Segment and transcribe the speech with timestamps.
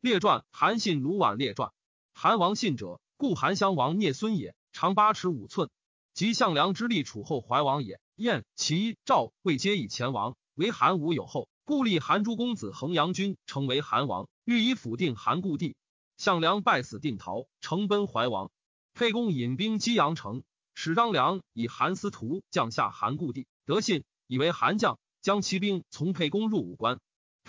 [0.00, 1.72] 列传韩信卢绾列传。
[2.14, 5.68] 韩王信者，故韩襄王聂孙也，长八尺五寸，
[6.14, 8.00] 及项梁之立楚后怀王也。
[8.16, 15.76] 燕、齐、赵、魏皆以前王，为韩武有后，故立韩诸公子衡阳君成为韩王，欲以辅定韩故地。
[16.16, 18.50] 项梁败死，定陶，乘奔怀王。
[18.94, 20.42] 沛公引兵击阳城，
[20.74, 27.00] 使张良以韩司徒降下韩故地，得信，以为韩将，将骑兵从沛公入武关。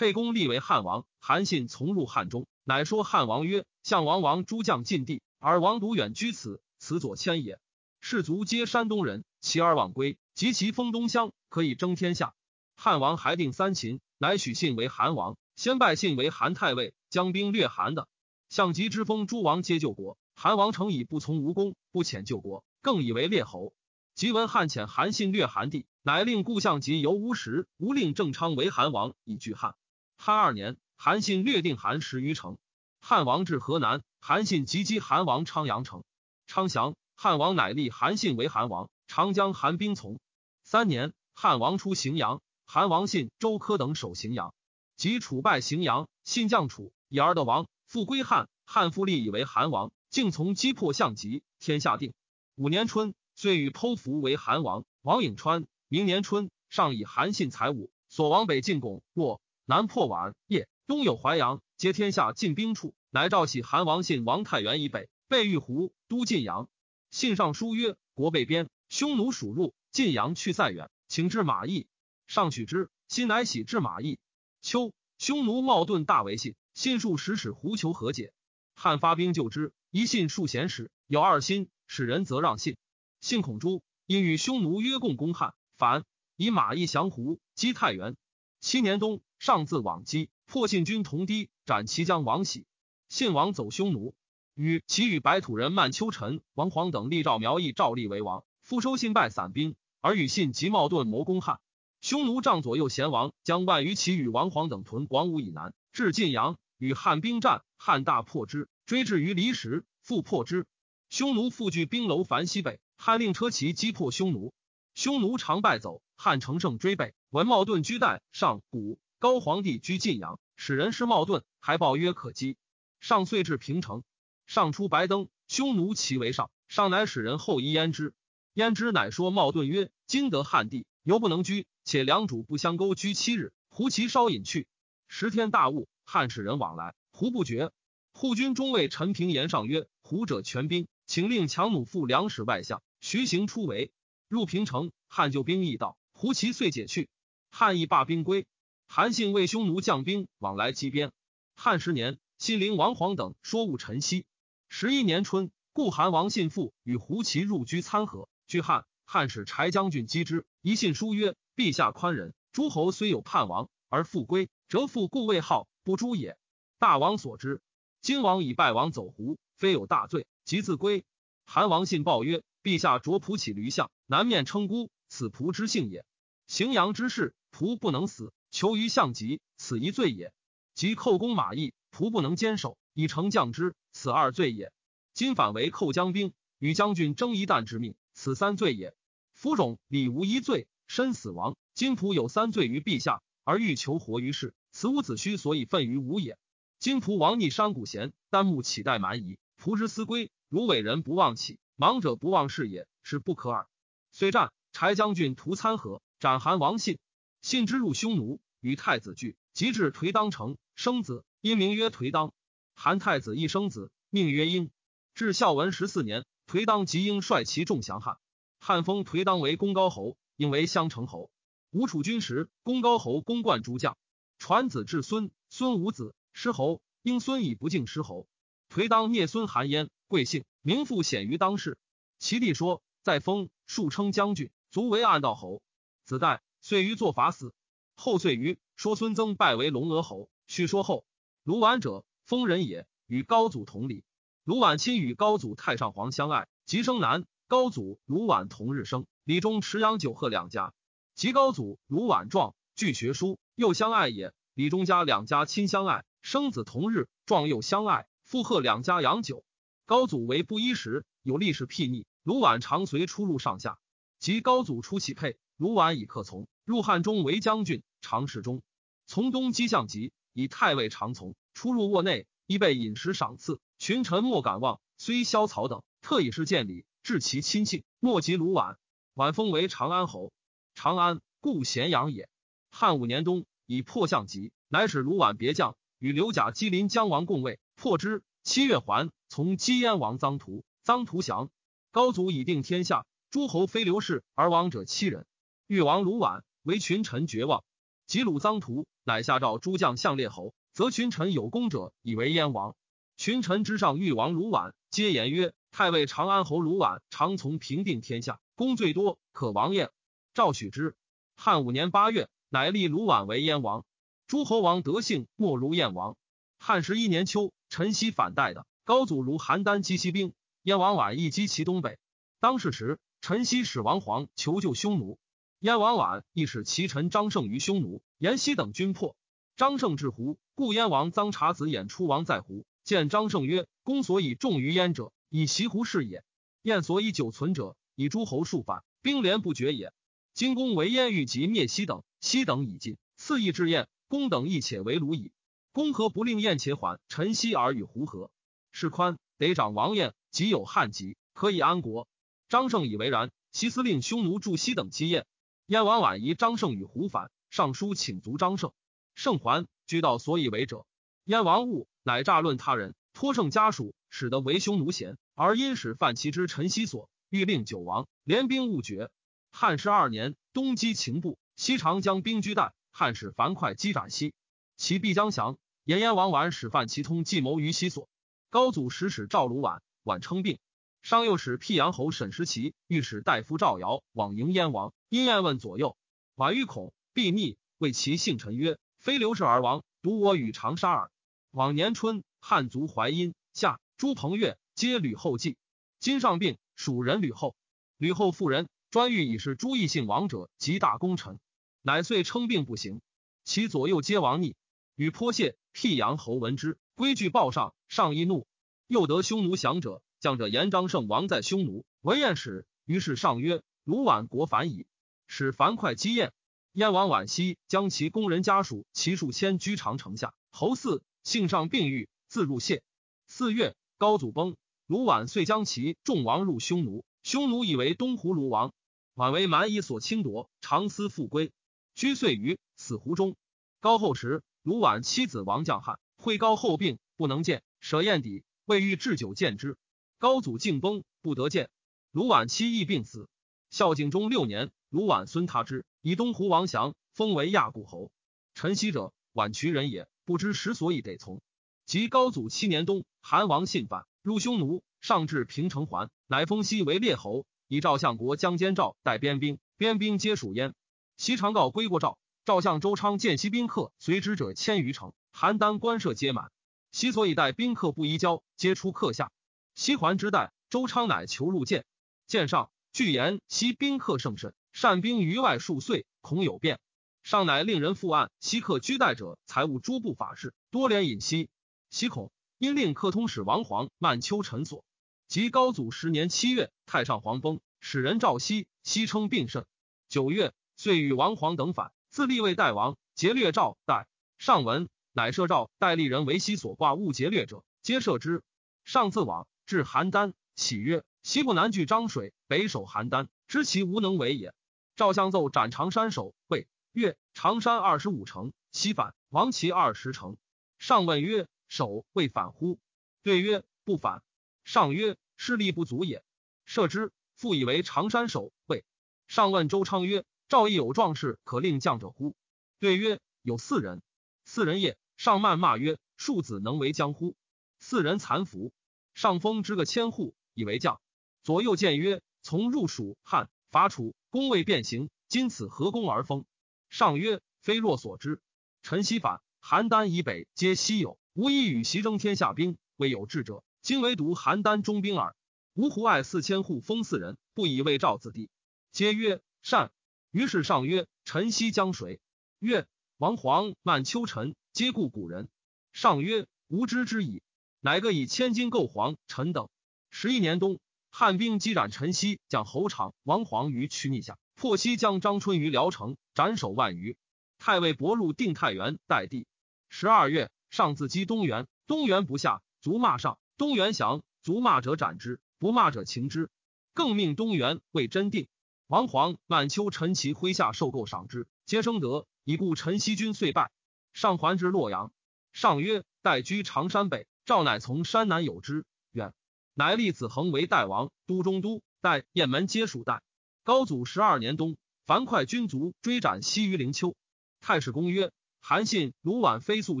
[0.00, 7.58] 沛公立为汉王，韩信从入汉中，乃说汉王曰：“项王王诸将尽地，而王独远居此，此左迁也。
[8.00, 12.32] 士卒皆山东人，其而往归，及其封东乡，可以争天下。”
[12.76, 18.08] 汉王还定三秦，乃许信为韩王，先拜信为韩太尉，将兵略韩的。
[18.48, 23.74] 项籍之封诸王皆救国，韩王诚以不从无功，不遣救国，更以为列侯。
[24.14, 29.74] 即闻汉遣韩信略韩地，乃令故相及由吴时，吴令郑昌为韩王，以拒汉。
[30.22, 32.58] 汉二年，韩信略定韩十余城。
[33.00, 36.04] 汉王至河南，韩信即击韩王昌阳城，
[36.46, 36.94] 昌降。
[37.16, 40.20] 汉王乃立韩信为韩王，长江韩兵从。
[40.62, 44.52] 三年，汉王出荥阳，韩王信、周柯等守荥阳，
[44.94, 47.66] 及楚败荥阳，信降楚，以而得王。
[47.86, 52.12] 复归汉，汉复立以为韩王，竟从击破项籍，天下定。
[52.56, 54.84] 五年春，遂与剖符为韩王。
[55.00, 55.66] 王颍川。
[55.88, 59.40] 明年春，上以韩信财物，所往北进贡，若
[59.70, 62.92] 南破宛、夜，东有淮阳，皆天下进兵处。
[63.10, 66.68] 乃诏喜韩王信王太原以北，备玉湖，都晋阳。
[67.12, 71.86] 信上书曰：“国被边，匈奴属入，晋阳去塞远，请至马邑。”
[72.26, 74.18] 上取之，信乃喜至马邑。
[74.60, 76.56] 秋，匈奴冒顿大为信。
[76.74, 78.32] 信数使使胡求和解，
[78.74, 79.72] 汉发兵救之。
[79.92, 82.76] 一信数贤使，有二心，使人则让信。
[83.20, 86.02] 信恐诛，因与匈奴约共攻汉，反
[86.34, 88.16] 以马邑降胡，击太原。
[88.58, 92.66] 七年冬，上自往击，破信军同堤，斩其将王喜。
[93.08, 94.14] 信王走匈奴，
[94.54, 101.58] 与其与白土人曼丘臣、王黄等立赵苗裔赵立为王，复收信败散兵，而与信及茂盾谋攻汉。
[102.02, 106.58] 匈奴仗左右贤王将万余骑与王黄等屯广武以南，至晋阳。
[106.76, 110.66] 与汉兵战，汉大破之，追至于离石，复破之。
[111.08, 114.52] 匈奴复据兵楼樊西北，汉令车骑击破匈奴，
[114.94, 117.14] 匈奴常败走，汉乘胜追备。
[117.30, 122.56] 文茂顿居代上古，高皇帝居晋阳，使人师茂盾，还报曰可击。
[123.00, 124.02] 上遂至平城，
[124.46, 128.14] 上出白登，匈奴骑为上，上乃使人后移焉之。
[128.54, 134.66] 焉之乃说茂盾曰：今得汉地，犹不能居，且良主不相勾居七日，胡骑稍隐去，
[135.06, 135.86] 十天大雾。
[136.06, 137.72] 汉使人往来，胡不绝。
[138.14, 143.92] 护军中尉陈平言上曰：“胡者全兵，请令强弩副两使外相徐行出围。
[144.28, 147.10] 入平城，汉救兵亦到，胡骑遂解去。
[147.50, 148.46] 汉亦罢兵归。
[148.92, 151.12] 韩信为匈奴将兵往来击边。
[151.54, 154.24] 汉十年，信陵王黄等说误陈豨。
[154.68, 158.86] 十一年春，故韩王信父与胡骑入居参合，据汉。
[159.04, 166.36] 汉使柴将军击之，一信书曰：‘陛下宽仁，诸侯虽有叛王而复归，折复故位号。’”不诛也。
[166.80, 167.62] 大王所知，
[168.00, 171.04] 今王以败王走胡，非有大罪，即自归。
[171.44, 176.04] 韩王信报曰：“陛下着仆起驴相，南面称孤，此仆之幸也。
[176.48, 180.32] 荥阳之事，仆不能死，求于相疾，此一罪也。
[180.74, 184.72] 即寇攻马邑，仆不能坚守，以成将之，此二罪也。
[185.12, 188.94] 今反为寇将兵，与将军争一旦之命，此三罪也。
[189.32, 191.56] 夫种礼无一罪，身死亡。
[191.74, 196.38] 今仆有三罪于陛下，而欲求活于世。”此吾子虚所以愤于吾也。
[196.78, 203.66] 今仆王逆山谷贤，丹木乞待蛮夷，仆之思归，如伟人不忘启，盲者不忘事也，是不可耳。
[204.12, 206.98] 虽战，柴将军屠参合，斩韩王信。
[207.42, 212.32] 信之入匈奴，与太子聚，及至颓当城，生子，因名曰颓当。
[212.74, 214.70] 韩太子一生子，命曰婴。
[215.14, 218.18] 至孝文十四年，颓当即应率其众降汉。
[218.58, 221.30] 汉封颓当为公高侯，应为襄城侯。
[221.70, 223.96] 吴楚军时，公高侯公冠诸将。
[224.38, 226.80] 传子至孙，孙无子，师侯。
[227.02, 228.28] 因孙以不敬师侯，
[228.68, 231.78] 颓当灭孙韩焉，贵姓，名父显于当世。
[232.18, 235.62] 其弟说，在封，数称将军，卒为暗道侯。
[236.04, 237.54] 子代遂于作法死。
[237.94, 240.30] 后遂于说孙曾拜为龙娥侯。
[240.46, 241.04] 叙说后，
[241.44, 244.04] 卢绾者，封人也，与高祖同理。
[244.44, 247.26] 卢绾亲与高祖太上皇相爱，即生男。
[247.46, 250.72] 高祖卢绾同日生，李中持阳九贺两家。
[251.14, 253.38] 及高祖卢绾壮，具学书。
[253.54, 259.44] 又相爱也，李忠家两家亲相爱，生子同日，壮又相爱，附贺两家养酒。
[259.84, 263.78] 高祖为布衣食，有力士睥睨，卢绾常随出入上下。
[264.18, 268.62] 及高祖出启配，卢绾以客从，入汉中为将军，常侍中。
[269.06, 274.80] 从东击项籍，以太尉常从，出入卧内，亦被饮食赏赐，群臣莫敢忘。
[274.96, 278.76] 虽萧草等特以是见礼，致其亲信，莫及卢绾。
[279.14, 280.32] 绾封为长安侯。
[280.74, 282.30] 长安，故咸阳也。
[282.70, 288.22] 汉五年冬，以破相急，乃使卢绾别将，与刘贾击临江王共卫，破之。
[288.44, 291.50] 七月还，从击燕王臧荼，臧荼降。
[291.90, 295.26] 高祖已定天下，诸侯非刘氏而亡者七人。
[295.70, 297.62] 越王卢绾为群臣绝望，
[298.08, 302.74] 及鲁臧荼，乃下诏诸将相列侯，则群臣有功者以为燕王。
[303.16, 309.90] 群臣之上，誉王卢绾，皆言曰：“太尉长安侯卢绾常从平定天下，功最多，可王燕。”
[310.34, 310.96] 赵许之。
[311.36, 313.84] 汉五年八月，乃立卢绾为燕王。
[314.26, 316.16] 诸侯王德性莫如燕王。
[316.58, 320.32] 汉十一年秋，陈豨反代的高祖如邯郸击西兵，
[320.62, 321.96] 燕王绾亦击其东北。
[322.40, 325.16] 当世时，陈豨使王黄求救匈奴，
[325.60, 329.14] 燕王绾亦使其臣张胜于匈奴，延熙等军破。
[329.56, 336.22] 张胜至胡，故燕王臧察子演出王在胡，见张胜曰：“公所以重于燕者，以袭胡事也；
[336.62, 339.92] 燕所以久存者，以诸侯数反，兵连不绝也。
[340.32, 345.30] 今公为燕欲及灭西等，西等已尽，次亦至燕，公等亦且为鲁矣。”
[345.72, 346.98] 公何不令燕且缓？
[347.10, 348.30] 陈豨而与胡合，
[348.72, 352.08] 是宽得长王燕，即有汉籍，可以安国。
[352.48, 353.30] 张胜以为然。
[353.52, 355.26] 其司令匈奴助西等击燕，
[355.70, 358.72] 燕王婉疑张胜与胡反，上书请卒张胜。
[359.14, 360.84] 胜还，居道所以为者。
[361.22, 369.10] 燕王误，乃诈论他人，托胜家属，使得为匈奴贤，而因使犯其之陈西所，欲令九王联兵勿绝。
[369.52, 374.34] 汉十二年，东击秦部，西长江兵居代，汉使樊哙击斩西。
[374.76, 378.08] 其必将降，延燕王婉使范其通计谋于西所。
[378.48, 380.58] 高祖使使赵鲁婉，婉称病。
[381.02, 385.96] 商又使辟阳侯沈时齐御史大夫赵尧往迎燕王，因燕问左右，
[386.36, 391.10] 绾欲恐，必逆，谓其姓陈曰：“非刘氏而亡，独我与长沙耳。”
[391.52, 395.56] 往年春，汉族淮阴、夏、朱彭越皆吕后继。
[395.98, 397.56] 今上病，属人吕后。
[397.96, 401.40] 吕后妇人专欲以是朱异姓王者及大功臣，
[401.82, 403.00] 乃遂称病不行，
[403.42, 404.54] 其左右皆亡逆。
[404.96, 408.46] 与颇谢，辟阳侯闻之，归据报上，上一怒，
[408.86, 414.86] 又得匈奴降者，将者言张胜王在匈奴，闻燕使，于是上曰：“鲁宛国反矣。”
[415.26, 416.32] 使樊哙击燕，
[416.72, 420.34] 燕王宛息将其宫人家属其数千居长城下。
[420.52, 422.82] 侯嗣幸上病愈，自入谢。
[423.26, 424.56] 四月，高祖崩，
[424.86, 428.72] 鲁宛遂将其众王入匈奴，匈奴以为东胡卢王，
[429.14, 431.50] 宛为蛮夷所侵夺，长思复归，
[431.94, 433.36] 居岁余，死湖中。
[433.80, 434.42] 高后时。
[434.62, 439.78] 卢绾妻子王将汉会高后病不能见，舍燕邸，未欲置酒见之。
[440.20, 441.70] 高祖敬崩，不得见。
[442.12, 443.26] 卢绾妻亦病死。
[443.70, 448.12] 孝景中六年，卢绾孙他之以东胡王降，封为亚固侯。
[448.52, 451.40] 陈豨者，宛渠人也，不知时所以得从。
[451.86, 460.74] 及高祖七年冬，韩王信犯，入匈奴，上至平城还，乃封西为列侯，以赵相国将监赵带边兵，边兵皆属焉。
[461.16, 462.18] 西常告归过赵。
[462.44, 466.52] 赵相周昌见西宾客随之者千余城，邯郸官舍皆满。
[466.92, 469.32] 西所以待宾客不移交，皆出客下。
[469.74, 471.84] 西还之代，周昌乃求入见。
[472.26, 476.80] 见上，据言西宾客甚甚，善兵于外数岁，恐有变。
[477.22, 481.50] 上乃令人复案，西客居代者财物诸部法事，多连引西。
[481.90, 484.84] 西恐，因令客通使王皇曼丘陈所。
[485.28, 489.64] 及高祖十年七月，太上皇崩，使人召西，西称病甚。
[490.08, 491.92] 九月，遂与王皇等反。
[492.08, 494.08] 自立为代王，劫掠赵代。
[494.38, 498.42] 上文乃设赵代立人为西所挂误劫掠者，皆赦之。
[498.84, 504.52] 上自往至邯郸，启曰：“西部南据漳水，北守邯郸，知其无能为也。”
[504.96, 510.36] 赵相奏斩长山守会曰：“长山二十五城，西反，王其二十城。”
[510.80, 512.80] 上问曰：“守未反乎？”
[513.22, 514.24] 对曰：“不反。”
[514.64, 516.24] 上曰：“势力不足也。”
[516.66, 517.12] 赦之。
[517.36, 518.84] 复以为长山守会。
[519.28, 520.24] 上问周昌曰。
[520.48, 522.34] 赵义有壮士可令将者乎？
[522.80, 524.02] 对曰：有四人。
[524.44, 527.36] 四人夜，上谩骂曰：庶子能为将乎？
[527.78, 528.72] 四人残服。
[529.14, 531.00] 上封之个千户，以为将。
[531.42, 536.44] 左右见曰：从入蜀汉，伐楚，攻未变形，今此何功而封？
[536.88, 538.40] 上曰：非若所知。
[538.82, 543.62] 陈豨反，邯郸以北皆西有，无一与袭争天下兵，未有志者。
[543.82, 545.34] 今唯独邯郸中兵耳。
[545.74, 548.50] 吾胡爱四千户，封四人，不以为赵子弟。
[548.92, 549.92] 皆曰善。
[550.30, 552.20] 于是上曰：“陈西江水？”
[552.60, 552.86] 曰
[553.18, 555.48] ：“王黄、曼丘、陈，皆故古人。”
[555.92, 557.42] 上曰：“吾知之矣。”
[557.82, 559.68] 乃各以千金购黄、陈等。
[560.10, 560.78] 十一年冬，
[561.10, 567.16] 汉兵击斩陈豨，将侯长、王黄于曲逆下，破西将张春于聊城，斩首万余。
[567.58, 569.46] 太尉伯入定太原，代地。
[569.88, 573.38] 十二月，上自击东原，东原不下，卒骂上。
[573.56, 576.50] 东原降，卒骂者斩之，不骂者擒之。
[576.92, 578.48] 更命东原为真定。
[578.88, 582.26] 王黄、满丘、陈其麾下受购赏之，皆生德。
[582.44, 583.70] 以故陈希军遂败。
[584.12, 585.12] 上还至洛阳，
[585.52, 589.34] 上曰：“待居长山北。”赵乃从山南有之，远。
[589.74, 591.82] 乃立子恒为代王，都中都。
[592.00, 593.22] 代雁门皆属代。
[593.64, 597.16] 高祖十二年冬，樊哙军卒追斩西于灵丘。
[597.60, 598.30] 太史公曰
[598.62, 600.00] ：“韩信、卢绾飞速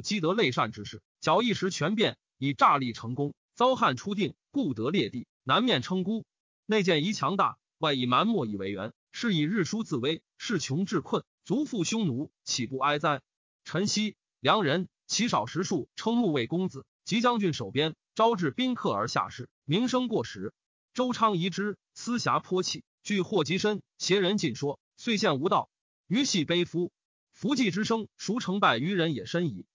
[0.00, 6.24] 积得累善之事，矫一时权变，以诈立成功，遭汉初定，故得列地，南面称孤。
[6.66, 13.22] 内见宜强大，外以蛮莫以为援，是以日书自危，势穷志困，足负匈奴，岂不哀哉？”
[13.66, 16.86] 陈豨，良人，其少识数，称穆为公子。
[17.10, 20.54] 吉将军守边，招致宾客而下士，名声过时。
[20.94, 25.72] 周昌疑之，思侠颇气，惧祸及身，挟人尽说，遂献无道。
[26.06, 26.92] 余系悲夫。
[27.32, 29.66] 福济之生，孰成败于人也深矣。